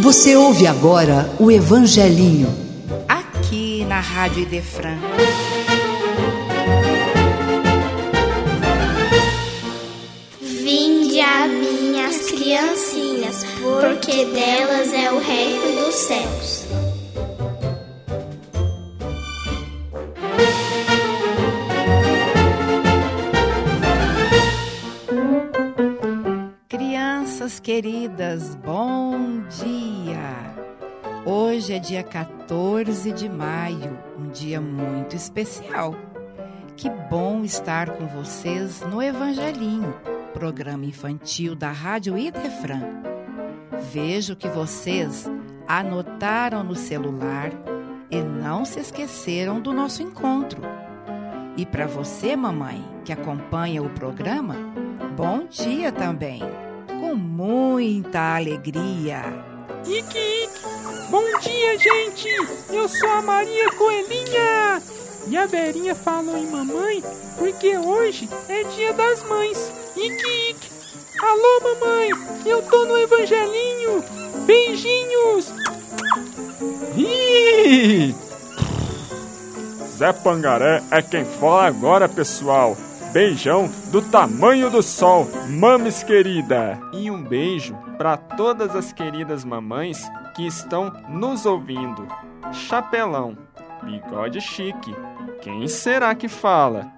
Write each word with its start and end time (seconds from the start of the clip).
Você 0.00 0.36
ouve 0.36 0.64
agora 0.64 1.28
o 1.40 1.50
Evangelinho. 1.50 2.48
Aqui 3.08 3.84
na 3.86 3.98
Rádio 3.98 4.42
Idefran. 4.42 4.96
Vinde 10.40 11.20
a 11.20 11.48
minhas 11.48 12.30
criancinhas, 12.30 13.44
porque 13.60 14.24
delas 14.26 14.92
é 14.92 15.10
o 15.10 15.18
reino 15.18 15.84
dos 15.84 15.94
céus. 15.96 16.64
Crianças 26.68 27.58
queridas, 27.58 28.54
bom 28.64 29.42
dia! 29.60 29.77
Hoje 31.30 31.74
é 31.74 31.78
dia 31.78 32.02
14 32.02 33.12
de 33.12 33.28
maio, 33.28 33.98
um 34.18 34.30
dia 34.30 34.62
muito 34.62 35.14
especial. 35.14 35.94
Que 36.74 36.88
bom 36.88 37.44
estar 37.44 37.90
com 37.90 38.06
vocês 38.06 38.80
no 38.80 39.02
Evangelinho, 39.02 39.92
programa 40.32 40.86
infantil 40.86 41.54
da 41.54 41.70
Rádio 41.70 42.16
Idefran. 42.16 42.80
Vejo 43.92 44.34
que 44.36 44.48
vocês 44.48 45.30
anotaram 45.66 46.64
no 46.64 46.74
celular 46.74 47.52
e 48.10 48.22
não 48.22 48.64
se 48.64 48.80
esqueceram 48.80 49.60
do 49.60 49.70
nosso 49.70 50.02
encontro. 50.02 50.62
E 51.58 51.66
para 51.66 51.86
você, 51.86 52.34
mamãe, 52.36 52.82
que 53.04 53.12
acompanha 53.12 53.82
o 53.82 53.90
programa, 53.90 54.56
bom 55.14 55.46
dia 55.46 55.92
também, 55.92 56.40
com 56.86 57.14
muita 57.14 58.34
alegria. 58.36 59.24
Ike, 59.86 60.18
Ike, 60.18 60.97
bom 61.10 61.38
dia, 61.40 61.78
gente! 61.78 62.28
Eu 62.70 62.88
sou 62.88 63.08
a 63.10 63.22
Maria 63.22 63.70
Coelhinha! 63.72 64.82
E 65.26 65.36
a 65.36 65.46
Verinha 65.46 65.94
falou 65.94 66.36
em 66.36 66.46
mamãe 66.46 67.02
porque 67.38 67.76
hoje 67.76 68.28
é 68.48 68.64
dia 68.64 68.92
das 68.92 69.22
mães. 69.24 69.72
Ike, 69.96 70.50
Ike! 70.50 70.70
Alô, 71.20 71.60
mamãe! 71.62 72.10
Eu 72.46 72.62
tô 72.62 72.84
no 72.84 72.96
Evangelinho! 72.96 74.04
Beijinhos! 74.46 75.52
Zé 79.96 80.12
Pangaré 80.12 80.82
é 80.90 81.02
quem 81.02 81.24
fala 81.24 81.66
agora, 81.66 82.08
pessoal. 82.08 82.76
Beijão 83.18 83.68
do 83.90 84.00
tamanho 84.00 84.70
do 84.70 84.80
sol, 84.80 85.26
mames 85.48 86.04
querida. 86.04 86.78
E 86.92 87.10
um 87.10 87.20
beijo 87.20 87.74
para 87.96 88.16
todas 88.16 88.76
as 88.76 88.92
queridas 88.92 89.44
mamães 89.44 90.08
que 90.36 90.46
estão 90.46 90.92
nos 91.08 91.44
ouvindo. 91.44 92.06
Chapelão, 92.52 93.36
bigode 93.82 94.40
chique. 94.40 94.94
Quem 95.40 95.66
será 95.66 96.14
que 96.14 96.28
fala? 96.28 96.92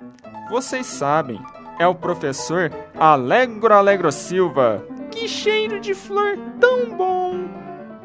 Vocês 0.51 0.85
sabem, 0.85 1.41
é 1.79 1.87
o 1.87 1.95
professor 1.95 2.71
Alegro 2.99 3.73
Alegro 3.73 4.13
Silva. 4.13 4.85
Que 5.11 5.27
cheiro 5.27 5.81
de 5.81 5.95
flor 5.95 6.37
tão 6.61 6.99
bom! 6.99 7.49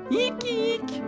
Ike, 0.10 0.76
Ike! 0.76 1.04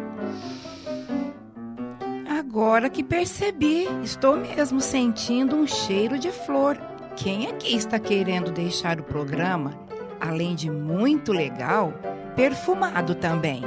Agora 2.38 2.90
que 2.90 3.02
percebi, 3.02 3.88
estou 4.04 4.36
mesmo 4.36 4.82
sentindo 4.82 5.56
um 5.56 5.66
cheiro 5.66 6.20
de 6.20 6.34
flor. 6.34 6.78
Quem 7.18 7.48
aqui 7.48 7.76
está 7.76 7.98
querendo 7.98 8.52
deixar 8.52 9.00
o 9.00 9.04
programa, 9.04 9.73
além 10.22 10.54
de 10.54 10.70
muito 10.70 11.34
legal, 11.34 11.92
perfumado 12.36 13.16
também? 13.16 13.64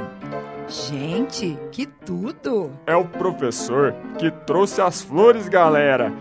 Gente, 0.69 1.59
que 1.69 1.85
tudo! 1.85 2.71
É 2.87 2.95
o 2.95 3.03
professor 3.03 3.93
que 4.17 4.31
trouxe 4.31 4.81
as 4.81 5.01
flores, 5.01 5.49
galera. 5.49 6.13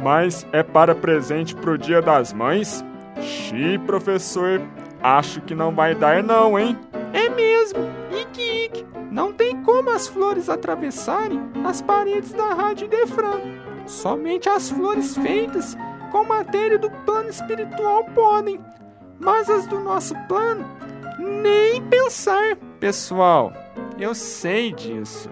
Mas 0.00 0.46
é 0.52 0.62
para 0.62 0.94
presente 0.94 1.56
pro 1.56 1.76
Dia 1.76 2.00
das 2.00 2.32
Mães? 2.32 2.84
Xi, 3.20 3.76
professor, 3.86 4.62
acho 5.02 5.40
que 5.40 5.54
não 5.54 5.74
vai 5.74 5.96
dar 5.96 6.22
não, 6.22 6.56
hein? 6.56 6.78
É 7.12 7.28
mesmo! 7.28 7.80
Ike, 8.12 8.66
Ike! 8.66 8.86
Não 9.10 9.32
tem 9.32 9.60
como 9.62 9.90
as 9.90 10.06
flores 10.06 10.48
atravessarem 10.48 11.40
as 11.64 11.82
paredes 11.82 12.32
da 12.32 12.54
Rádio 12.54 12.86
Defran. 12.88 13.40
Somente 13.86 14.48
as 14.48 14.70
flores 14.70 15.16
feitas 15.16 15.76
com 16.10 16.24
matéria 16.24 16.78
do 16.78 16.90
plano 17.04 17.28
espiritual 17.28 18.04
podem. 18.14 18.60
Mas 19.18 19.48
as 19.48 19.66
do 19.66 19.80
nosso 19.80 20.14
plano, 20.26 20.64
nem 21.18 21.82
pensar. 21.82 22.56
Pessoal, 22.80 23.52
eu 23.98 24.14
sei 24.14 24.72
disso. 24.72 25.30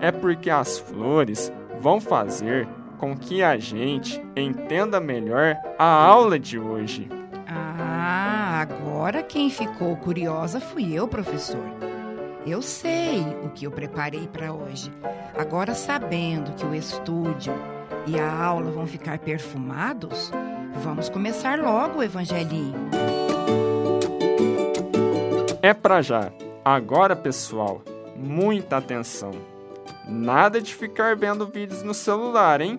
É 0.00 0.10
porque 0.12 0.50
as 0.50 0.78
flores 0.78 1.52
vão 1.80 2.00
fazer 2.00 2.68
com 2.98 3.16
que 3.16 3.42
a 3.42 3.56
gente 3.56 4.22
entenda 4.36 5.00
melhor 5.00 5.56
a 5.78 5.86
aula 5.86 6.38
de 6.38 6.58
hoje. 6.58 7.08
Ah, 7.48 8.60
agora 8.60 9.22
quem 9.22 9.48
ficou 9.48 9.96
curiosa 9.96 10.60
fui 10.60 10.92
eu, 10.92 11.08
professor. 11.08 11.64
Eu 12.46 12.62
sei 12.62 13.20
o 13.42 13.50
que 13.50 13.66
eu 13.66 13.70
preparei 13.70 14.26
para 14.26 14.52
hoje. 14.52 14.92
Agora, 15.36 15.74
sabendo 15.74 16.52
que 16.52 16.64
o 16.64 16.74
estúdio 16.74 17.54
e 18.06 18.18
a 18.18 18.44
aula 18.44 18.70
vão 18.70 18.86
ficar 18.86 19.18
perfumados, 19.18 20.30
vamos 20.82 21.08
começar 21.08 21.58
logo 21.58 21.98
o 21.98 22.02
evangelinho. 22.02 22.74
É 25.62 25.74
pra 25.74 26.00
já. 26.00 26.32
Agora, 26.64 27.14
pessoal, 27.14 27.82
muita 28.16 28.78
atenção. 28.78 29.32
Nada 30.08 30.60
de 30.60 30.74
ficar 30.74 31.14
vendo 31.14 31.46
vídeos 31.46 31.82
no 31.82 31.94
celular, 31.94 32.60
hein? 32.60 32.78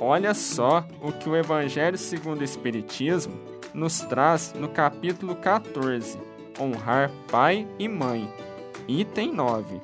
Olha 0.00 0.34
só 0.34 0.84
o 1.00 1.12
que 1.12 1.28
o 1.28 1.36
Evangelho 1.36 1.96
segundo 1.96 2.40
o 2.40 2.44
Espiritismo 2.44 3.34
nos 3.72 4.00
traz 4.00 4.52
no 4.54 4.68
capítulo 4.68 5.34
14: 5.36 6.18
Honrar 6.58 7.10
pai 7.30 7.66
e 7.78 7.88
mãe. 7.88 8.28
Item 8.86 9.32
9. 9.32 9.80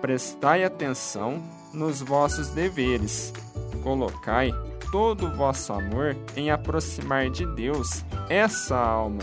Prestai 0.00 0.64
atenção 0.64 1.42
nos 1.72 2.00
vossos 2.00 2.48
deveres. 2.48 3.32
Colocai 3.82 4.52
todo 4.90 5.26
o 5.26 5.36
vosso 5.36 5.72
amor 5.72 6.16
em 6.36 6.50
aproximar 6.50 7.30
de 7.30 7.46
Deus 7.46 8.04
essa 8.28 8.76
alma, 8.76 9.22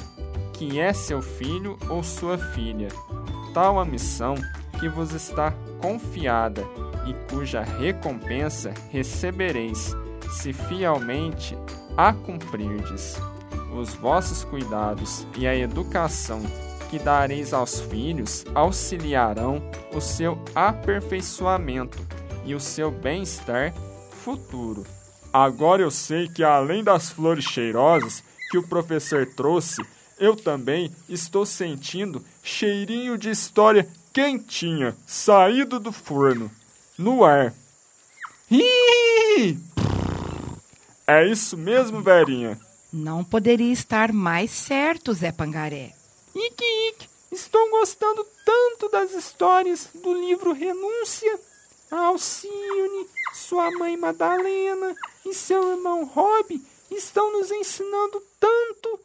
que 0.53 0.79
é 0.79 0.91
seu 0.91 1.21
filho 1.21 1.77
ou 1.89 2.03
sua 2.03 2.37
filha. 2.37 2.89
Tal 3.53 3.79
a 3.79 3.85
missão 3.85 4.35
que 4.79 4.89
vos 4.89 5.13
está 5.13 5.53
confiada 5.81 6.63
e 7.05 7.13
cuja 7.31 7.61
recompensa 7.61 8.73
recebereis, 8.89 9.95
se 10.31 10.53
fielmente 10.53 11.57
a 11.95 12.13
cumprirdes. 12.13 13.17
Os 13.75 13.93
vossos 13.93 14.43
cuidados 14.43 15.25
e 15.37 15.47
a 15.47 15.55
educação 15.55 16.41
que 16.89 16.97
dareis 16.97 17.53
aos 17.53 17.79
filhos 17.81 18.43
auxiliarão 18.55 19.61
o 19.93 20.01
seu 20.01 20.39
aperfeiçoamento 20.55 21.99
e 22.45 22.55
o 22.55 22.59
seu 22.59 22.89
bem-estar 22.89 23.73
futuro. 24.19 24.85
Agora 25.31 25.81
eu 25.81 25.89
sei 25.89 26.27
que 26.27 26.43
além 26.43 26.83
das 26.83 27.09
flores 27.09 27.45
cheirosas 27.45 28.23
que 28.51 28.57
o 28.57 28.67
professor 28.67 29.25
trouxe, 29.25 29.81
eu 30.19 30.35
também 30.35 30.91
estou 31.07 31.45
sentindo 31.45 32.23
cheirinho 32.43 33.17
de 33.17 33.29
história 33.29 33.87
quentinha, 34.11 34.95
saído 35.07 35.79
do 35.79 35.91
forno, 35.91 36.51
no 36.97 37.23
ar. 37.23 37.53
Ih! 38.51 39.57
É 41.07 41.25
isso 41.25 41.55
mesmo, 41.55 42.01
Verinha. 42.01 42.59
Não 42.91 43.23
poderia 43.23 43.71
estar 43.71 44.11
mais 44.11 44.51
certo, 44.51 45.13
Zé 45.13 45.31
Pangaré. 45.31 45.93
Ike, 46.35 46.63
Ike, 46.89 47.07
estou 47.31 47.69
gostando 47.69 48.25
tanto 48.43 48.89
das 48.89 49.13
histórias 49.13 49.89
do 49.93 50.13
livro 50.13 50.53
Renúncia. 50.53 51.39
Alcione, 51.91 53.07
sua 53.33 53.71
mãe 53.71 53.97
Madalena 53.97 54.95
e 55.25 55.33
seu 55.33 55.71
irmão 55.71 56.05
Rob 56.05 56.61
estão 56.91 57.31
nos 57.31 57.49
ensinando 57.51 58.21
tanto. 58.39 58.99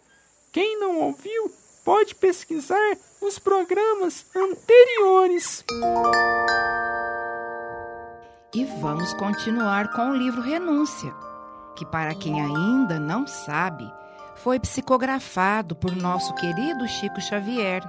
Quem 0.52 0.78
não 0.78 1.00
ouviu, 1.00 1.50
pode 1.84 2.14
pesquisar 2.14 2.96
os 3.20 3.38
programas 3.38 4.26
anteriores. 4.36 5.64
E 8.54 8.64
vamos 8.80 9.12
continuar 9.14 9.90
com 9.92 10.10
o 10.10 10.16
livro 10.16 10.40
Renúncia, 10.40 11.12
que, 11.76 11.84
para 11.86 12.14
quem 12.14 12.40
ainda 12.40 13.00
não 13.00 13.26
sabe, 13.26 13.90
foi 14.36 14.60
psicografado 14.60 15.74
por 15.74 15.96
nosso 15.96 16.34
querido 16.34 16.86
Chico 16.86 17.20
Xavier 17.20 17.82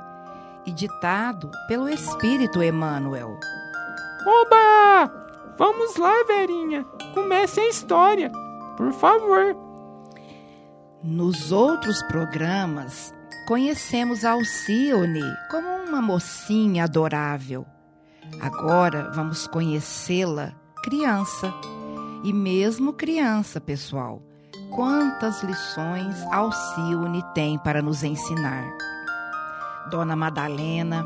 e 0.65 0.71
ditado 0.71 1.51
pelo 1.67 1.87
Espírito 1.89 2.63
Emmanuel. 2.63 3.37
Oba! 4.25 5.11
Vamos 5.57 5.95
lá, 5.97 6.23
Verinha, 6.27 6.83
comece 7.13 7.61
a 7.61 7.69
história, 7.69 8.31
por 8.75 8.91
favor. 8.91 9.55
Nos 11.03 11.51
outros 11.51 12.01
programas, 12.03 13.13
conhecemos 13.47 14.25
Alcione 14.25 15.21
como 15.49 15.67
uma 15.87 16.01
mocinha 16.01 16.85
adorável. 16.85 17.65
Agora 18.41 19.11
vamos 19.13 19.47
conhecê-la 19.47 20.53
criança. 20.83 21.53
E 22.23 22.33
mesmo 22.33 22.91
criança, 22.91 23.61
pessoal, 23.61 24.21
quantas 24.71 25.43
lições 25.43 26.19
Alcione 26.31 27.23
tem 27.35 27.59
para 27.59 27.83
nos 27.83 28.03
ensinar. 28.03 28.65
Dona 29.91 30.15
Madalena, 30.15 31.05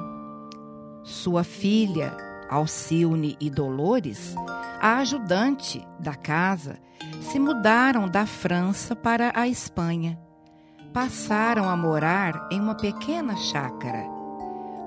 sua 1.03 1.43
filha 1.43 2.28
Alcione 2.49 3.37
e 3.39 3.49
Dolores, 3.49 4.35
a 4.81 4.97
ajudante 4.97 5.85
da 5.99 6.15
casa, 6.15 6.79
se 7.21 7.39
mudaram 7.39 8.09
da 8.09 8.25
França 8.25 8.95
para 8.95 9.31
a 9.35 9.47
Espanha. 9.47 10.19
Passaram 10.91 11.69
a 11.69 11.77
morar 11.77 12.49
em 12.51 12.59
uma 12.59 12.75
pequena 12.75 13.35
chácara. 13.35 14.03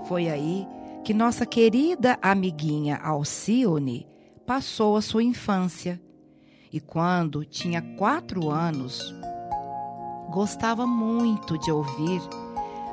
Foi 0.04 0.28
aí 0.28 0.66
que 1.04 1.14
nossa 1.14 1.46
querida 1.46 2.18
amiguinha 2.20 2.96
Alcione 2.96 4.06
passou 4.46 4.96
a 4.96 5.02
sua 5.02 5.22
infância. 5.22 6.00
E 6.72 6.80
quando 6.80 7.44
tinha 7.44 7.82
quatro 7.96 8.50
anos, 8.50 9.14
gostava 10.30 10.86
muito 10.86 11.58
de 11.58 11.70
ouvir 11.70 12.20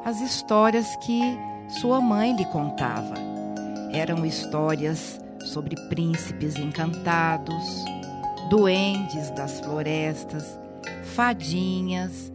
as 0.06 0.22
histórias 0.22 0.96
que 0.98 1.22
sua 1.80 2.02
mãe 2.02 2.36
lhe 2.36 2.46
contava. 2.46 3.29
Eram 3.92 4.26
histórias 4.26 5.20
sobre 5.46 5.76
príncipes 5.88 6.56
encantados, 6.58 7.64
duendes 8.50 9.32
das 9.32 9.60
florestas, 9.60 10.58
fadinhas. 11.16 12.32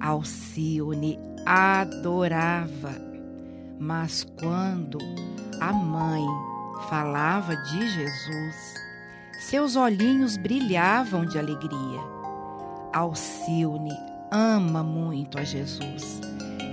Alcione 0.00 1.18
adorava. 1.44 2.94
Mas 3.78 4.24
quando 4.38 4.98
a 5.60 5.72
mãe 5.72 6.24
falava 6.88 7.56
de 7.56 7.88
Jesus, 7.88 8.74
seus 9.40 9.76
olhinhos 9.76 10.36
brilhavam 10.36 11.24
de 11.24 11.38
alegria. 11.38 12.00
Alcione 12.92 13.92
ama 14.30 14.82
muito 14.82 15.38
a 15.38 15.44
Jesus 15.44 16.20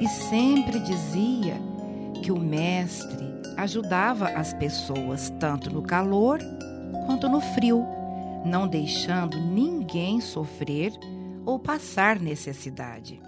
e 0.01 0.07
sempre 0.07 0.79
dizia 0.79 1.55
que 2.21 2.31
o 2.31 2.39
Mestre 2.39 3.44
ajudava 3.57 4.29
as 4.29 4.53
pessoas 4.53 5.29
tanto 5.39 5.69
no 5.69 5.81
calor 5.81 6.39
quanto 7.05 7.29
no 7.29 7.41
frio, 7.41 7.85
não 8.45 8.67
deixando 8.67 9.39
ninguém 9.39 10.21
sofrer 10.21 10.91
ou 11.45 11.59
passar 11.59 12.19
necessidade. 12.19 13.21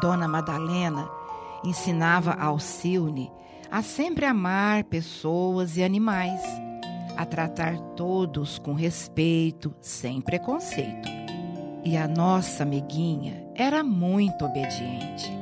Dona 0.00 0.28
Madalena 0.28 1.08
ensinava 1.64 2.32
Alcione 2.32 3.30
a 3.70 3.82
sempre 3.82 4.24
amar 4.24 4.84
pessoas 4.84 5.76
e 5.76 5.82
animais, 5.82 6.40
a 7.16 7.26
tratar 7.26 7.78
todos 7.96 8.58
com 8.58 8.72
respeito, 8.72 9.74
sem 9.80 10.20
preconceito. 10.20 11.08
E 11.84 11.96
a 11.96 12.08
nossa 12.08 12.62
amiguinha 12.62 13.46
era 13.54 13.82
muito 13.82 14.44
obediente. 14.44 15.37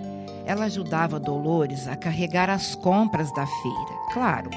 Ela 0.47 0.67
ajudava 0.67 1.21
Dolores 1.21 1.87
a 1.89 1.97
carregar 1.97 2.49
as 2.49 2.75
compras 2.77 3.33
da 3.35 3.47
feira. 3.47 4.01
Claro, 4.13 4.49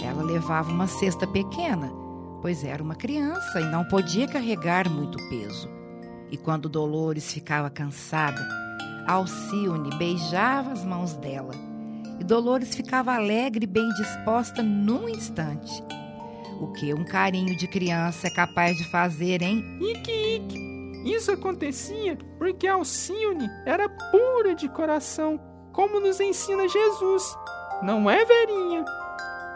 ela 0.00 0.22
levava 0.22 0.70
uma 0.70 0.86
cesta 0.86 1.26
pequena, 1.26 1.90
pois 2.40 2.62
era 2.62 2.82
uma 2.82 2.94
criança 2.94 3.60
e 3.60 3.64
não 3.64 3.84
podia 3.84 4.28
carregar 4.28 4.88
muito 4.88 5.18
peso. 5.28 5.68
E 6.30 6.36
quando 6.36 6.68
Dolores 6.68 7.32
ficava 7.32 7.70
cansada, 7.70 8.46
Alcione 9.06 9.96
beijava 9.96 10.70
as 10.70 10.84
mãos 10.84 11.14
dela 11.14 11.54
e 12.20 12.24
Dolores 12.24 12.74
ficava 12.74 13.14
alegre 13.14 13.64
e 13.64 13.68
bem 13.68 13.88
disposta 13.90 14.62
num 14.62 15.08
instante. 15.08 15.82
O 16.60 16.72
que 16.72 16.92
um 16.92 17.04
carinho 17.04 17.56
de 17.56 17.68
criança 17.68 18.26
é 18.26 18.30
capaz 18.30 18.76
de 18.76 18.84
fazer, 18.84 19.42
hein? 19.42 19.64
Ike, 19.80 20.36
Ike. 20.36 20.67
Isso 21.14 21.32
acontecia 21.32 22.18
porque 22.38 22.66
Alcione 22.66 23.48
era 23.64 23.88
pura 23.88 24.54
de 24.54 24.68
coração, 24.68 25.40
como 25.72 26.00
nos 26.00 26.20
ensina 26.20 26.68
Jesus. 26.68 27.36
Não 27.82 28.10
é, 28.10 28.24
Verinha? 28.24 28.84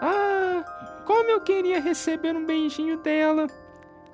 Ah, 0.01 1.03
como 1.07 1.29
eu 1.31 1.41
queria 1.41 1.81
receber 1.81 2.35
um 2.35 2.47
beijinho 2.47 2.99
dela. 2.99 3.47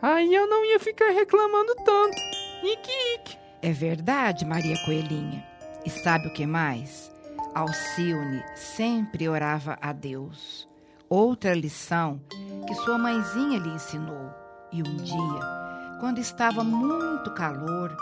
Aí 0.01 0.35
eu 0.35 0.49
não 0.49 0.65
ia 0.65 0.81
ficar 0.81 1.11
reclamando 1.11 1.75
tanto. 1.85 2.17
Ike, 2.63 2.91
Ike. 3.15 3.39
É 3.63 3.73
verdade, 3.73 4.45
Maria 4.45 4.77
Coelhinha. 4.85 5.45
E 5.85 5.91
sabe 5.91 6.29
o 6.29 6.33
que 6.33 6.47
mais? 6.47 7.11
Alcione 7.55 8.45
sempre 8.55 9.29
orava 9.29 9.79
a 9.81 9.93
Deus. 9.93 10.69
Outra 11.09 11.55
lição 11.55 12.21
que 12.67 12.75
sua 12.75 12.99
mãezinha 12.99 13.59
lhe 13.59 13.71
ensinou. 13.71 14.31
E 14.71 14.83
um 14.83 14.97
dia, 14.97 15.58
quando 15.99 16.19
estava 16.19 16.63
muito 16.63 17.31
calor, 17.33 17.97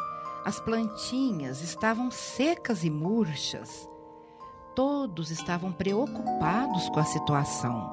as 0.44 0.60
plantinhas 0.60 1.62
estavam 1.62 2.10
secas 2.10 2.84
e 2.84 2.90
murchas. 2.90 3.88
Todos 4.74 5.30
estavam 5.30 5.72
preocupados 5.72 6.88
com 6.90 7.00
a 7.00 7.04
situação. 7.04 7.90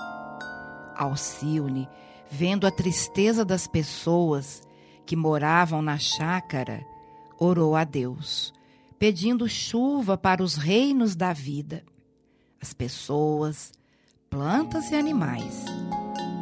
Alcione, 0.95 1.87
vendo 2.29 2.67
a 2.67 2.71
tristeza 2.71 3.43
das 3.43 3.65
pessoas 3.65 4.61
que 5.05 5.15
moravam 5.15 5.81
na 5.81 5.97
chácara, 5.97 6.85
orou 7.39 7.75
a 7.75 7.83
Deus, 7.83 8.53
pedindo 8.99 9.49
chuva 9.49 10.17
para 10.17 10.43
os 10.43 10.55
reinos 10.55 11.15
da 11.15 11.33
vida, 11.33 11.83
as 12.61 12.73
pessoas, 12.73 13.71
plantas 14.29 14.91
e 14.91 14.95
animais. 14.95 15.65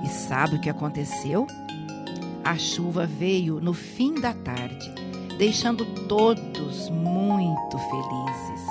E 0.03 0.09
sabe 0.09 0.55
o 0.55 0.61
que 0.61 0.69
aconteceu? 0.69 1.47
A 2.43 2.57
chuva 2.57 3.05
veio 3.05 3.59
no 3.61 3.73
fim 3.73 4.15
da 4.15 4.33
tarde, 4.33 4.91
deixando 5.37 5.85
todos 6.07 6.89
muito 6.89 7.77
felizes. 7.77 8.61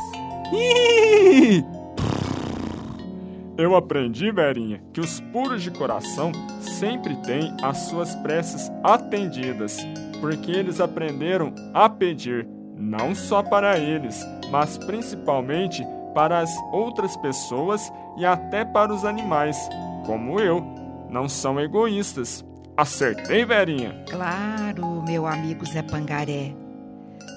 Eu 3.56 3.76
aprendi, 3.76 4.32
Verinha, 4.32 4.82
que 4.92 5.00
os 5.00 5.20
puros 5.20 5.62
de 5.62 5.70
coração 5.70 6.32
sempre 6.60 7.14
têm 7.16 7.54
as 7.62 7.78
suas 7.88 8.14
preces 8.16 8.70
atendidas 8.82 9.78
porque 10.20 10.50
eles 10.50 10.80
aprenderam 10.80 11.54
a 11.72 11.88
pedir, 11.88 12.46
não 12.76 13.14
só 13.14 13.42
para 13.42 13.78
eles, 13.78 14.24
mas 14.50 14.76
principalmente 14.78 15.84
para 16.14 16.40
as 16.40 16.54
outras 16.72 17.16
pessoas 17.16 17.92
e 18.16 18.24
até 18.24 18.64
para 18.64 18.92
os 18.92 19.04
animais, 19.04 19.56
como 20.04 20.38
eu. 20.40 20.62
Não 21.08 21.28
são 21.28 21.58
egoístas. 21.58 22.44
Acertei, 22.76 23.44
Verinha? 23.44 24.04
Claro, 24.08 25.02
meu 25.02 25.26
amigo 25.26 25.66
Zé 25.66 25.82
Pangaré. 25.82 26.54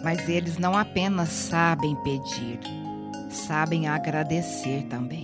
Mas 0.03 0.27
eles 0.27 0.57
não 0.57 0.77
apenas 0.77 1.29
sabem 1.29 1.95
pedir, 1.97 2.59
sabem 3.29 3.87
agradecer 3.87 4.83
também. 4.89 5.23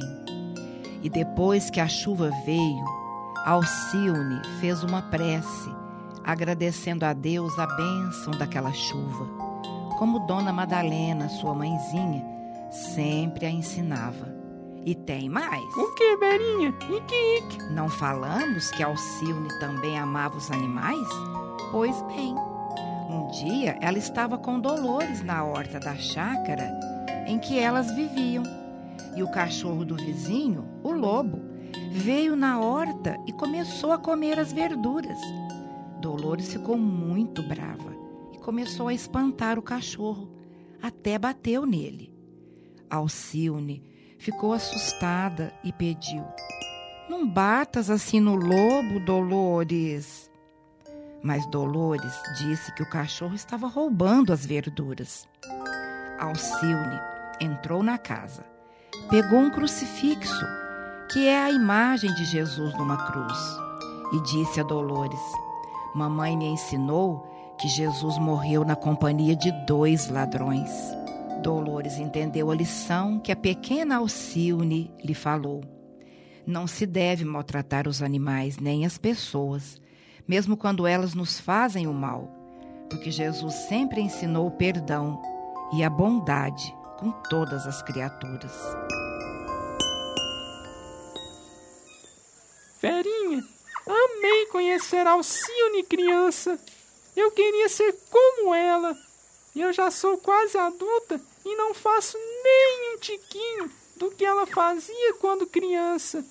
E 1.01 1.09
depois 1.09 1.69
que 1.69 1.79
a 1.79 1.87
chuva 1.87 2.31
veio, 2.45 2.85
Alcione 3.45 4.41
fez 4.59 4.83
uma 4.83 5.01
prece 5.03 5.69
agradecendo 6.23 7.05
a 7.05 7.13
Deus 7.13 7.57
a 7.57 7.65
bênção 7.65 8.31
daquela 8.37 8.71
chuva, 8.71 9.25
como 9.97 10.19
Dona 10.27 10.53
Madalena, 10.53 11.27
sua 11.27 11.55
mãezinha, 11.55 12.23
sempre 12.71 13.45
a 13.45 13.49
ensinava. 13.49 14.38
E 14.85 14.95
tem 14.95 15.29
mais. 15.29 15.63
O 15.75 15.93
que, 15.95 16.17
Berinha? 16.17 16.69
Ike, 16.89 17.37
Ike. 17.37 17.73
Não 17.73 17.89
falamos 17.89 18.71
que 18.71 18.81
Alcione 18.81 19.49
também 19.59 19.97
amava 19.97 20.37
os 20.37 20.49
animais? 20.49 21.07
Pois 21.71 22.01
bem, 22.03 22.33
um 23.09 23.27
dia 23.31 23.77
ela 23.81 23.97
estava 23.97 24.37
com 24.37 24.59
Dolores 24.59 25.21
na 25.23 25.43
horta 25.43 25.79
da 25.79 25.95
chácara 25.95 26.79
em 27.27 27.37
que 27.37 27.59
elas 27.59 27.91
viviam. 27.91 28.43
E 29.15 29.21
o 29.21 29.31
cachorro 29.31 29.85
do 29.85 29.95
vizinho, 29.95 30.67
o 30.83 30.91
lobo, 30.91 31.39
veio 31.91 32.35
na 32.35 32.59
horta 32.59 33.17
e 33.27 33.33
começou 33.33 33.91
a 33.91 33.97
comer 33.97 34.39
as 34.39 34.51
verduras. 34.51 35.19
Dolores 36.01 36.51
ficou 36.53 36.77
muito 36.77 37.43
brava 37.43 37.93
e 38.33 38.37
começou 38.37 38.87
a 38.87 38.93
espantar 38.93 39.59
o 39.59 39.61
cachorro, 39.61 40.31
até 40.81 41.17
bateu 41.19 41.65
nele. 41.65 42.13
Alcione 42.89 43.83
ficou 44.19 44.53
assustada 44.53 45.51
e 45.63 45.71
pediu: 45.71 46.23
Não 47.09 47.27
batas 47.27 47.89
assim 47.89 48.19
no 48.19 48.35
lobo, 48.35 48.99
Dolores. 48.99 50.29
Mas 51.23 51.45
Dolores 51.47 52.13
disse 52.37 52.73
que 52.75 52.83
o 52.83 52.89
cachorro 52.89 53.33
estava 53.33 53.67
roubando 53.67 54.31
as 54.31 54.45
verduras. 54.45 55.27
Alcione 56.19 56.99
entrou 57.41 57.81
na 57.81 57.97
casa, 57.97 58.45
pegou 59.09 59.39
um 59.39 59.49
crucifixo, 59.49 60.45
que 61.11 61.27
é 61.27 61.41
a 61.41 61.51
imagem 61.51 62.13
de 62.13 62.25
Jesus 62.25 62.73
numa 62.77 62.97
cruz, 63.11 63.37
e 64.13 64.21
disse 64.21 64.59
a 64.59 64.63
Dolores: 64.63 65.19
Mamãe 65.95 66.37
me 66.37 66.45
ensinou 66.45 67.25
que 67.57 67.67
Jesus 67.67 68.17
morreu 68.17 68.63
na 68.63 68.75
companhia 68.75 69.35
de 69.35 69.51
dois 69.65 70.09
ladrões, 70.09 70.71
Dolores 71.41 71.97
entendeu 71.97 72.51
a 72.51 72.55
lição 72.55 73.19
que 73.19 73.31
a 73.31 73.35
pequena 73.35 73.97
Alcione 73.97 74.93
lhe 75.03 75.13
falou. 75.13 75.63
Não 76.45 76.67
se 76.67 76.85
deve 76.85 77.23
maltratar 77.23 77.87
os 77.87 78.01
animais 78.01 78.57
nem 78.57 78.85
as 78.85 78.97
pessoas, 78.97 79.79
mesmo 80.27 80.57
quando 80.57 80.85
elas 80.85 81.13
nos 81.13 81.39
fazem 81.39 81.87
o 81.87 81.93
mal, 81.93 82.27
porque 82.89 83.09
Jesus 83.09 83.53
sempre 83.53 84.01
ensinou 84.01 84.47
o 84.47 84.51
perdão 84.51 85.21
e 85.73 85.83
a 85.83 85.89
bondade 85.89 86.75
com 86.97 87.11
todas 87.29 87.65
as 87.65 87.81
criaturas. 87.81 88.51
Ferinha, 92.79 93.43
amei 93.87 94.45
conhecer 94.51 95.07
Alcione 95.07 95.83
criança. 95.83 96.59
Eu 97.15 97.31
queria 97.31 97.69
ser 97.69 97.95
como 98.09 98.53
ela. 98.53 98.95
Eu 99.55 99.71
já 99.73 99.89
sou 99.91 100.17
quase 100.17 100.57
adulta 100.57 101.28
e 101.45 101.55
não 101.55 101.73
faço 101.73 102.17
nem 102.17 102.93
um 102.93 102.97
tiquinho 102.99 103.71
do 103.97 104.11
que 104.11 104.25
ela 104.25 104.45
fazia 104.45 105.13
quando 105.15 105.47
criança. 105.47 106.23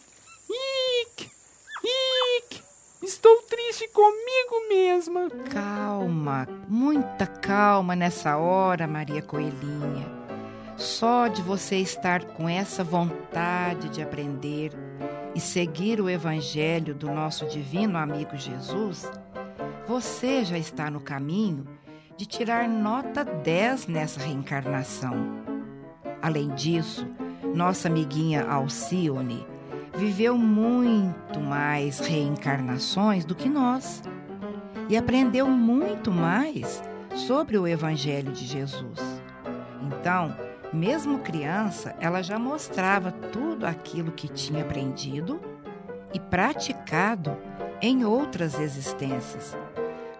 Ick! 0.48 1.30
Ick! 1.84 2.62
Estou 3.02 3.42
triste 3.42 3.88
comigo 3.88 4.68
mesma. 4.68 5.30
Calma, 5.50 6.48
muita 6.68 7.26
calma 7.26 7.94
nessa 7.94 8.36
hora, 8.36 8.86
Maria 8.86 9.22
Coelhinha. 9.22 10.18
Só 10.76 11.28
de 11.28 11.42
você 11.42 11.76
estar 11.76 12.24
com 12.24 12.48
essa 12.48 12.82
vontade 12.82 13.88
de 13.88 14.02
aprender 14.02 14.72
e 15.34 15.40
seguir 15.40 16.00
o 16.00 16.08
Evangelho 16.08 16.94
do 16.94 17.08
nosso 17.08 17.46
divino 17.46 17.98
amigo 17.98 18.36
Jesus, 18.36 19.10
você 19.86 20.44
já 20.44 20.58
está 20.58 20.90
no 20.90 21.00
caminho 21.00 21.66
de 22.18 22.26
tirar 22.26 22.68
nota 22.68 23.24
10 23.24 23.86
nessa 23.86 24.18
reencarnação. 24.18 25.14
Além 26.20 26.48
disso, 26.48 27.06
nossa 27.54 27.86
amiguinha 27.86 28.42
Alcione 28.42 29.46
viveu 29.96 30.36
muito 30.36 31.38
mais 31.38 32.00
reencarnações 32.00 33.24
do 33.24 33.36
que 33.36 33.48
nós 33.48 34.02
e 34.88 34.96
aprendeu 34.96 35.46
muito 35.46 36.10
mais 36.10 36.82
sobre 37.14 37.56
o 37.56 37.68
Evangelho 37.68 38.32
de 38.32 38.44
Jesus. 38.44 39.22
Então, 39.80 40.34
mesmo 40.72 41.20
criança, 41.20 41.94
ela 42.00 42.20
já 42.20 42.36
mostrava 42.36 43.12
tudo 43.12 43.64
aquilo 43.64 44.10
que 44.10 44.26
tinha 44.26 44.62
aprendido 44.62 45.40
e 46.12 46.18
praticado 46.18 47.36
em 47.80 48.04
outras 48.04 48.58
existências 48.58 49.56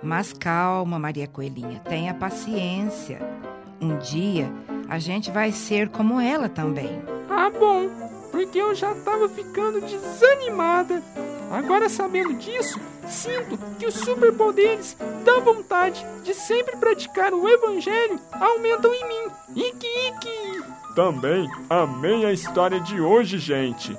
mas 0.02 0.32
calma, 0.32 0.98
Maria 0.98 1.26
Coelhinha, 1.26 1.80
tenha 1.88 2.14
paciência. 2.14 3.20
Um 3.80 3.98
dia 3.98 4.50
a 4.88 4.98
gente 4.98 5.30
vai 5.30 5.52
ser 5.52 5.88
como 5.88 6.20
ela 6.20 6.48
também. 6.48 7.02
Ah, 7.28 7.50
bom, 7.50 7.88
porque 8.30 8.58
eu 8.58 8.74
já 8.74 8.92
estava 8.92 9.28
ficando 9.28 9.80
desanimada. 9.80 11.02
Agora, 11.50 11.88
sabendo 11.88 12.34
disso, 12.34 12.80
sinto 13.06 13.58
que 13.78 13.86
os 13.86 13.94
superpoderes 13.94 14.96
da 15.24 15.40
vontade 15.40 16.06
de 16.22 16.34
sempre 16.34 16.76
praticar 16.76 17.32
o 17.32 17.48
evangelho 17.48 18.20
aumentam 18.32 18.92
em 18.92 19.08
mim. 19.08 19.32
Iki, 19.56 19.86
iki! 20.08 20.62
Também 20.94 21.48
amei 21.70 22.24
a 22.24 22.32
história 22.32 22.80
de 22.80 23.00
hoje, 23.00 23.38
gente. 23.38 23.96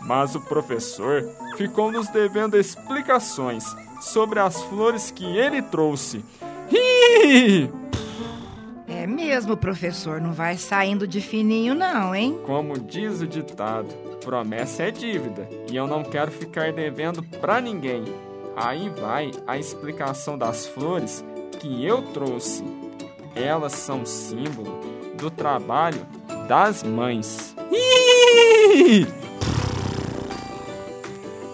Mas 0.00 0.34
o 0.34 0.40
professor 0.40 1.28
ficou 1.56 1.92
nos 1.92 2.08
devendo 2.08 2.56
explicações 2.56 3.64
sobre 4.00 4.40
as 4.40 4.60
flores 4.62 5.10
que 5.10 5.24
ele 5.24 5.62
trouxe. 5.62 6.24
Hi! 6.72 7.70
É 8.88 9.06
mesmo, 9.06 9.56
professor, 9.56 10.20
não 10.20 10.32
vai 10.32 10.56
saindo 10.56 11.06
de 11.06 11.20
fininho 11.20 11.74
não, 11.74 12.14
hein? 12.14 12.38
Como 12.44 12.78
diz 12.78 13.20
o 13.20 13.26
ditado, 13.26 13.88
promessa 14.24 14.84
é 14.84 14.90
dívida 14.90 15.48
e 15.70 15.76
eu 15.76 15.86
não 15.86 16.02
quero 16.02 16.30
ficar 16.30 16.72
devendo 16.72 17.22
pra 17.40 17.60
ninguém. 17.60 18.04
Aí 18.56 18.88
vai 18.90 19.30
a 19.46 19.56
explicação 19.56 20.36
das 20.36 20.66
flores 20.66 21.24
que 21.58 21.84
eu 21.84 22.02
trouxe. 22.12 22.64
Elas 23.34 23.72
são 23.72 24.04
símbolo 24.04 24.80
do 25.16 25.30
trabalho 25.30 26.06
das 26.48 26.82
mães. 26.82 27.54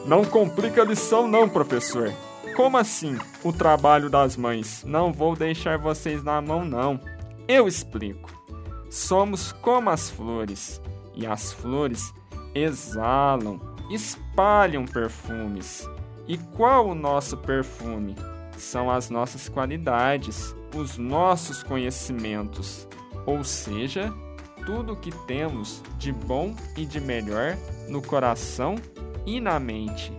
Não 0.06 0.24
complica 0.24 0.82
a 0.82 0.84
lição 0.84 1.28
não, 1.28 1.48
professor. 1.48 2.12
Como 2.56 2.78
assim, 2.78 3.18
o 3.44 3.52
trabalho 3.52 4.08
das 4.08 4.34
mães? 4.34 4.82
Não 4.82 5.12
vou 5.12 5.36
deixar 5.36 5.76
vocês 5.76 6.24
na 6.24 6.40
mão, 6.40 6.64
não. 6.64 6.98
Eu 7.46 7.68
explico. 7.68 8.30
Somos 8.88 9.52
como 9.52 9.90
as 9.90 10.08
flores, 10.08 10.80
e 11.14 11.26
as 11.26 11.52
flores 11.52 12.14
exalam, 12.54 13.60
espalham 13.90 14.86
perfumes. 14.86 15.86
E 16.26 16.38
qual 16.38 16.88
o 16.88 16.94
nosso 16.94 17.36
perfume? 17.36 18.16
São 18.56 18.90
as 18.90 19.10
nossas 19.10 19.50
qualidades, 19.50 20.56
os 20.74 20.96
nossos 20.96 21.62
conhecimentos, 21.62 22.88
ou 23.26 23.44
seja, 23.44 24.10
tudo 24.64 24.96
que 24.96 25.12
temos 25.26 25.82
de 25.98 26.10
bom 26.10 26.56
e 26.74 26.86
de 26.86 27.02
melhor 27.02 27.54
no 27.86 28.00
coração 28.00 28.76
e 29.26 29.42
na 29.42 29.60
mente. 29.60 30.10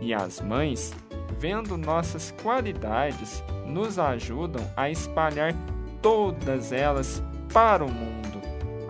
E 0.00 0.12
as 0.12 0.40
mães 0.40 0.92
vendo 1.38 1.76
nossas 1.76 2.32
qualidades, 2.42 3.42
nos 3.66 3.98
ajudam 3.98 4.64
a 4.76 4.90
espalhar 4.90 5.54
todas 6.00 6.72
elas 6.72 7.22
para 7.52 7.84
o 7.84 7.90
mundo, 7.90 8.40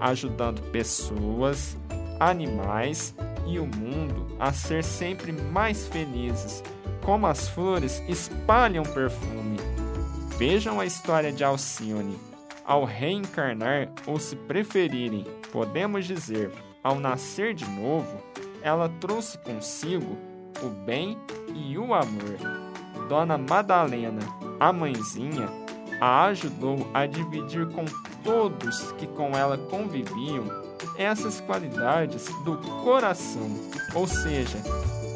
ajudando 0.00 0.62
pessoas, 0.70 1.76
animais 2.20 3.14
e 3.46 3.58
o 3.58 3.66
mundo 3.66 4.36
a 4.38 4.52
ser 4.52 4.84
sempre 4.84 5.32
mais 5.32 5.86
felizes, 5.88 6.62
como 7.04 7.26
as 7.26 7.48
flores 7.48 8.02
espalham 8.08 8.82
perfume. 8.82 9.58
Vejam 10.36 10.78
a 10.78 10.86
história 10.86 11.32
de 11.32 11.42
Alcione. 11.42 12.18
Ao 12.64 12.84
reencarnar, 12.84 13.88
ou 14.06 14.20
se 14.20 14.36
preferirem, 14.36 15.24
podemos 15.50 16.06
dizer, 16.06 16.52
ao 16.84 17.00
nascer 17.00 17.54
de 17.54 17.64
novo, 17.64 18.22
ela 18.62 18.88
trouxe 19.00 19.38
consigo 19.38 20.18
o 20.62 20.68
bem 20.68 21.16
e 21.54 21.78
o 21.78 21.94
amor. 21.94 22.38
Dona 23.08 23.38
Madalena, 23.38 24.22
a 24.60 24.72
mãezinha, 24.72 25.48
a 26.00 26.26
ajudou 26.26 26.88
a 26.92 27.06
dividir 27.06 27.66
com 27.68 27.84
todos 28.22 28.92
que 28.92 29.06
com 29.06 29.36
ela 29.36 29.56
conviviam 29.56 30.44
essas 30.96 31.40
qualidades 31.40 32.26
do 32.44 32.56
coração, 32.82 33.48
ou 33.94 34.06
seja, 34.06 34.58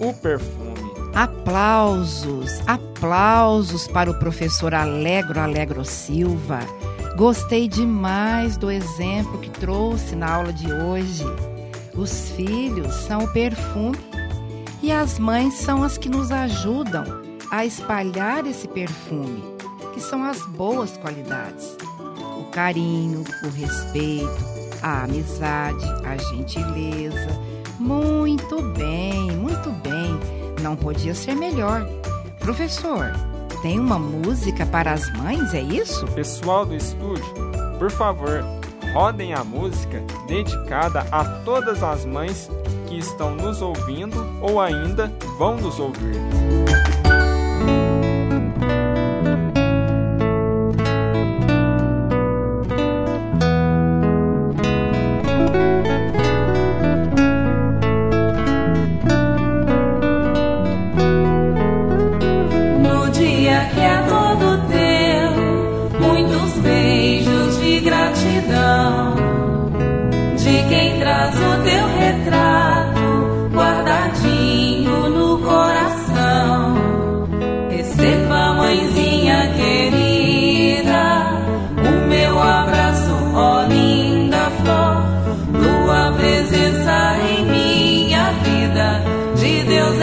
o 0.00 0.12
perfume. 0.14 0.92
Aplausos, 1.14 2.50
aplausos 2.66 3.86
para 3.86 4.10
o 4.10 4.18
professor 4.18 4.74
Alegro 4.74 5.38
Alegro 5.38 5.84
Silva. 5.84 6.60
Gostei 7.16 7.68
demais 7.68 8.56
do 8.56 8.70
exemplo 8.70 9.38
que 9.38 9.50
trouxe 9.50 10.16
na 10.16 10.34
aula 10.34 10.52
de 10.52 10.72
hoje. 10.72 11.24
Os 11.94 12.30
filhos 12.30 12.94
são 12.94 13.24
o 13.24 13.32
perfume 13.32 13.98
e 14.82 14.90
as 14.90 15.18
mães 15.18 15.54
são 15.54 15.82
as 15.82 15.96
que 15.96 16.08
nos 16.08 16.32
ajudam 16.32 17.04
a 17.50 17.64
espalhar 17.64 18.44
esse 18.46 18.66
perfume, 18.66 19.42
que 19.94 20.00
são 20.00 20.24
as 20.24 20.44
boas 20.48 20.96
qualidades: 20.96 21.76
o 22.38 22.44
carinho, 22.50 23.22
o 23.44 23.48
respeito, 23.48 24.44
a 24.82 25.04
amizade, 25.04 25.84
a 26.04 26.16
gentileza. 26.16 27.40
Muito 27.78 28.60
bem, 28.76 29.30
muito 29.32 29.70
bem. 29.70 30.18
Não 30.60 30.76
podia 30.76 31.14
ser 31.14 31.34
melhor. 31.34 31.86
Professor, 32.38 33.12
tem 33.62 33.78
uma 33.78 33.98
música 33.98 34.66
para 34.66 34.92
as 34.92 35.12
mães, 35.12 35.54
é 35.54 35.60
isso? 35.60 36.04
Pessoal 36.08 36.66
do 36.66 36.74
estúdio, 36.74 37.24
por 37.78 37.90
favor, 37.90 38.44
rodem 38.92 39.32
a 39.32 39.44
música 39.44 40.02
dedicada 40.26 41.06
a 41.10 41.24
todas 41.44 41.82
as 41.82 42.04
mães 42.04 42.48
que 42.92 42.98
estão 42.98 43.34
nos 43.34 43.62
ouvindo 43.62 44.26
ou 44.42 44.60
ainda 44.60 45.10
vão 45.38 45.56
nos 45.56 45.80
ouvir. 45.80 46.81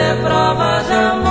É 0.10 0.16
prova 0.16 0.84
de 0.88 0.94
amor. 0.94 1.29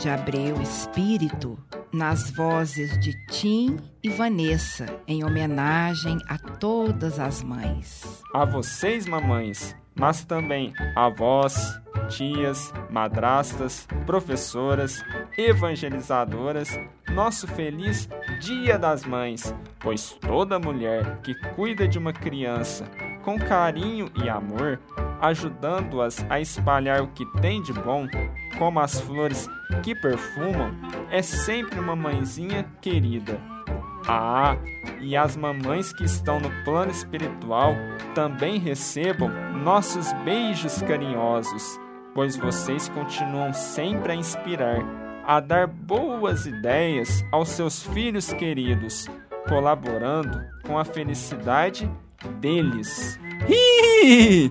De 0.00 0.08
Abreu, 0.08 0.62
Espírito, 0.62 1.58
nas 1.92 2.30
vozes 2.30 2.98
de 3.00 3.12
Tim 3.26 3.76
e 4.02 4.08
Vanessa, 4.08 4.86
em 5.06 5.22
homenagem 5.22 6.16
a 6.26 6.38
todas 6.38 7.20
as 7.20 7.42
mães. 7.42 8.22
A 8.32 8.46
vocês, 8.46 9.06
mamães, 9.06 9.76
mas 9.94 10.24
também 10.24 10.72
avós, 10.96 11.78
tias, 12.08 12.72
madrastas, 12.88 13.86
professoras, 14.06 15.04
evangelizadoras, 15.36 16.70
nosso 17.10 17.46
feliz 17.46 18.08
Dia 18.40 18.78
das 18.78 19.04
Mães, 19.04 19.54
pois 19.80 20.12
toda 20.12 20.58
mulher 20.58 21.20
que 21.20 21.34
cuida 21.54 21.86
de 21.86 21.98
uma 21.98 22.14
criança 22.14 22.86
com 23.22 23.38
carinho 23.38 24.10
e 24.24 24.30
amor, 24.30 24.80
ajudando-as 25.20 26.24
a 26.28 26.40
espalhar 26.40 27.02
o 27.02 27.08
que 27.08 27.26
tem 27.40 27.62
de 27.62 27.72
bom, 27.72 28.06
como 28.58 28.80
as 28.80 29.00
flores 29.00 29.48
que 29.82 29.94
perfumam, 29.94 30.72
é 31.10 31.22
sempre 31.22 31.78
uma 31.78 31.94
mãezinha 31.94 32.64
querida. 32.80 33.40
Ah, 34.08 34.56
e 35.00 35.16
as 35.16 35.36
mamães 35.36 35.92
que 35.92 36.04
estão 36.04 36.40
no 36.40 36.50
plano 36.64 36.90
espiritual 36.90 37.74
também 38.14 38.58
recebam 38.58 39.30
nossos 39.62 40.12
beijos 40.24 40.82
carinhosos, 40.82 41.78
pois 42.14 42.36
vocês 42.36 42.88
continuam 42.88 43.52
sempre 43.52 44.12
a 44.12 44.16
inspirar, 44.16 44.78
a 45.26 45.38
dar 45.38 45.66
boas 45.66 46.46
ideias 46.46 47.24
aos 47.30 47.50
seus 47.50 47.82
filhos 47.82 48.32
queridos, 48.32 49.06
colaborando 49.48 50.42
com 50.66 50.78
a 50.78 50.84
felicidade 50.84 51.90
deles. 52.40 53.18
Hi! 53.48 54.50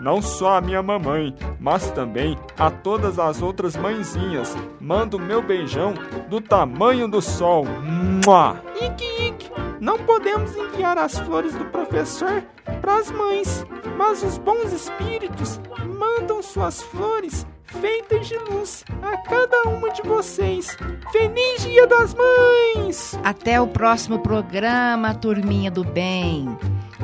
Não 0.00 0.22
só 0.22 0.56
a 0.56 0.60
minha 0.60 0.82
mamãe, 0.82 1.34
mas 1.58 1.90
também 1.90 2.38
a 2.56 2.70
todas 2.70 3.18
as 3.18 3.42
outras 3.42 3.76
mãezinhas. 3.76 4.56
Mando 4.80 5.18
meu 5.18 5.42
beijão 5.42 5.94
do 6.28 6.40
tamanho 6.40 7.08
do 7.08 7.20
sol. 7.20 7.64
Mua! 7.64 8.62
Ike, 8.80 9.26
Ike, 9.26 9.50
não 9.80 9.98
podemos 9.98 10.56
enviar 10.56 10.98
as 10.98 11.18
flores 11.18 11.54
do 11.54 11.64
professor 11.66 12.42
para 12.80 12.96
as 12.96 13.10
mães, 13.10 13.66
mas 13.96 14.22
os 14.22 14.38
bons 14.38 14.72
espíritos 14.72 15.60
mandam 15.84 16.42
suas 16.42 16.82
flores 16.82 17.46
feitas 17.80 18.26
de 18.26 18.38
luz 18.38 18.84
a 19.02 19.16
cada 19.18 19.68
uma 19.68 19.90
de 19.90 20.02
vocês. 20.02 20.76
Feliz 21.12 21.62
Dia 21.62 21.86
das 21.86 22.14
Mães! 22.14 23.18
Até 23.22 23.60
o 23.60 23.66
próximo 23.66 24.18
programa, 24.20 25.14
turminha 25.14 25.70
do 25.70 25.84
bem. 25.84 26.48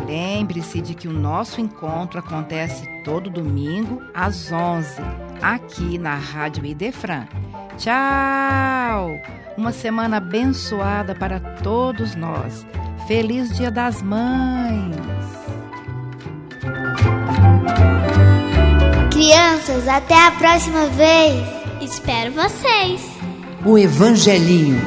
Lembre-se 0.06 0.80
de 0.80 0.94
que 0.94 1.08
o 1.08 1.12
nosso 1.12 1.60
encontro 1.60 2.18
acontece 2.18 2.86
todo 3.04 3.30
domingo 3.30 4.02
às 4.12 4.52
11, 4.52 5.00
aqui 5.40 5.98
na 5.98 6.14
Rádio 6.14 6.64
Idefran. 6.66 7.26
Tchau! 7.78 9.10
Uma 9.56 9.72
semana 9.72 10.18
abençoada 10.18 11.14
para 11.14 11.40
todos 11.40 12.14
nós. 12.14 12.66
Feliz 13.06 13.56
Dia 13.56 13.70
das 13.70 14.02
Mães! 14.02 14.94
Crianças, 19.10 19.88
até 19.88 20.26
a 20.26 20.30
próxima 20.32 20.86
vez. 20.86 21.46
Espero 21.80 22.32
vocês. 22.32 23.00
O 23.64 23.78
Evangelinho. 23.78 24.80